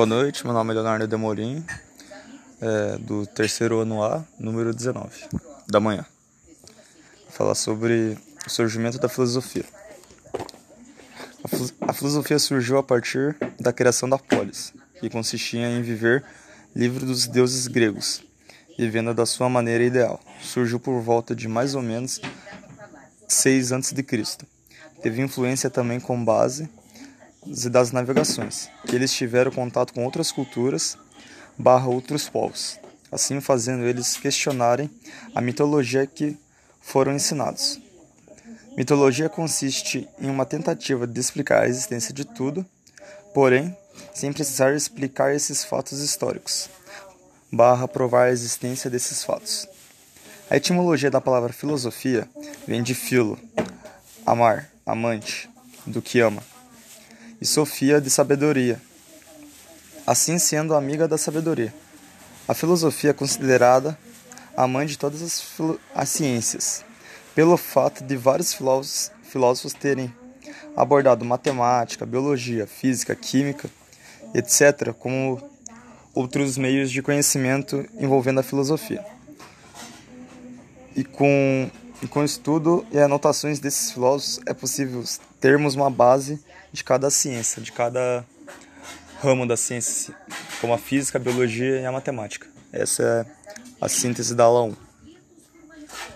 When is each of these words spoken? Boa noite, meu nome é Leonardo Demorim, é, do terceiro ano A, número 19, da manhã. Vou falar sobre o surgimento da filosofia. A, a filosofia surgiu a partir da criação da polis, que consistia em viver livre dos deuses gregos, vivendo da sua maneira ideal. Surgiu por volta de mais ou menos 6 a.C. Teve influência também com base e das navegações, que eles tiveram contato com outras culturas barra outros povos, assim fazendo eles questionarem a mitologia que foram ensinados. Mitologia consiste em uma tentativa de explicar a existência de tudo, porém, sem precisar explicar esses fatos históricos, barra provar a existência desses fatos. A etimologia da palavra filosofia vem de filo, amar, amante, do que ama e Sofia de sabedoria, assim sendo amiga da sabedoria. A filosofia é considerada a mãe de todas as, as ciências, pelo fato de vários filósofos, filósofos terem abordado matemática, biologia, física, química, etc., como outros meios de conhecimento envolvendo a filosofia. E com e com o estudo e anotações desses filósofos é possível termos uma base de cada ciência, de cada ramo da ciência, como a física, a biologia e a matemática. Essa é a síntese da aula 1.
Boa 0.00 0.06
noite, 0.06 0.46
meu 0.46 0.54
nome 0.54 0.70
é 0.70 0.74
Leonardo 0.76 1.06
Demorim, 1.06 1.62
é, 2.58 2.96
do 2.96 3.26
terceiro 3.26 3.80
ano 3.80 4.02
A, 4.02 4.24
número 4.38 4.72
19, 4.72 5.10
da 5.68 5.78
manhã. 5.78 6.06
Vou 7.24 7.32
falar 7.32 7.54
sobre 7.54 8.16
o 8.46 8.48
surgimento 8.48 8.98
da 8.98 9.10
filosofia. 9.10 9.66
A, 11.44 11.90
a 11.90 11.92
filosofia 11.92 12.38
surgiu 12.38 12.78
a 12.78 12.82
partir 12.82 13.36
da 13.60 13.74
criação 13.74 14.08
da 14.08 14.16
polis, 14.16 14.72
que 14.98 15.10
consistia 15.10 15.68
em 15.68 15.82
viver 15.82 16.24
livre 16.74 17.04
dos 17.04 17.26
deuses 17.26 17.66
gregos, 17.66 18.22
vivendo 18.78 19.12
da 19.12 19.26
sua 19.26 19.50
maneira 19.50 19.84
ideal. 19.84 20.18
Surgiu 20.40 20.80
por 20.80 20.98
volta 21.02 21.36
de 21.36 21.46
mais 21.46 21.74
ou 21.74 21.82
menos 21.82 22.22
6 23.28 23.72
a.C. 23.72 23.94
Teve 25.02 25.20
influência 25.20 25.68
também 25.68 26.00
com 26.00 26.24
base 26.24 26.70
e 27.46 27.68
das 27.68 27.90
navegações, 27.90 28.68
que 28.86 28.94
eles 28.94 29.12
tiveram 29.12 29.50
contato 29.50 29.94
com 29.94 30.04
outras 30.04 30.30
culturas 30.30 30.98
barra 31.58 31.88
outros 31.88 32.28
povos, 32.28 32.78
assim 33.10 33.40
fazendo 33.40 33.84
eles 33.84 34.16
questionarem 34.16 34.90
a 35.34 35.40
mitologia 35.40 36.06
que 36.06 36.38
foram 36.80 37.14
ensinados. 37.14 37.80
Mitologia 38.76 39.28
consiste 39.28 40.08
em 40.18 40.30
uma 40.30 40.46
tentativa 40.46 41.06
de 41.06 41.18
explicar 41.18 41.62
a 41.62 41.68
existência 41.68 42.14
de 42.14 42.24
tudo, 42.24 42.64
porém, 43.34 43.76
sem 44.14 44.32
precisar 44.32 44.74
explicar 44.74 45.34
esses 45.34 45.64
fatos 45.64 46.00
históricos, 46.00 46.68
barra 47.50 47.88
provar 47.88 48.28
a 48.28 48.32
existência 48.32 48.88
desses 48.88 49.24
fatos. 49.24 49.66
A 50.48 50.56
etimologia 50.56 51.10
da 51.10 51.20
palavra 51.20 51.52
filosofia 51.52 52.28
vem 52.66 52.82
de 52.82 52.94
filo, 52.94 53.38
amar, 54.24 54.70
amante, 54.86 55.48
do 55.86 56.00
que 56.00 56.20
ama 56.20 56.42
e 57.40 57.46
Sofia 57.46 58.00
de 58.00 58.10
sabedoria, 58.10 58.80
assim 60.06 60.38
sendo 60.38 60.74
amiga 60.74 61.08
da 61.08 61.16
sabedoria. 61.16 61.72
A 62.46 62.52
filosofia 62.52 63.10
é 63.10 63.14
considerada 63.14 63.98
a 64.56 64.66
mãe 64.66 64.86
de 64.86 64.98
todas 64.98 65.22
as, 65.22 65.42
as 65.94 66.08
ciências, 66.10 66.84
pelo 67.34 67.56
fato 67.56 68.04
de 68.04 68.16
vários 68.16 68.52
filósofos, 68.52 69.10
filósofos 69.22 69.72
terem 69.72 70.12
abordado 70.76 71.24
matemática, 71.24 72.04
biologia, 72.04 72.66
física, 72.66 73.14
química, 73.14 73.70
etc., 74.34 74.92
como 74.98 75.40
outros 76.14 76.58
meios 76.58 76.90
de 76.90 77.00
conhecimento 77.00 77.86
envolvendo 77.98 78.40
a 78.40 78.42
filosofia. 78.42 79.04
E 80.94 81.04
com 81.04 81.70
e 82.02 82.08
com 82.08 82.20
o 82.20 82.24
estudo 82.24 82.86
e 82.90 82.98
anotações 82.98 83.58
desses 83.58 83.92
filósofos 83.92 84.40
é 84.46 84.54
possível 84.54 85.04
termos 85.40 85.74
uma 85.74 85.90
base 85.90 86.42
de 86.72 86.82
cada 86.82 87.10
ciência, 87.10 87.60
de 87.60 87.72
cada 87.72 88.24
ramo 89.20 89.46
da 89.46 89.56
ciência, 89.56 90.14
como 90.60 90.72
a 90.72 90.78
física, 90.78 91.18
a 91.18 91.20
biologia 91.20 91.80
e 91.80 91.86
a 91.86 91.92
matemática. 91.92 92.46
Essa 92.72 93.02
é 93.02 93.26
a 93.80 93.88
síntese 93.88 94.34
da 94.34 94.44
aula 94.44 94.62
1. 94.62 94.89